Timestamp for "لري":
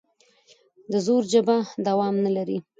2.37-2.57